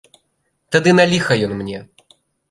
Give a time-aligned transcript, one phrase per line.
[0.75, 1.79] Тады на ліха ён мне?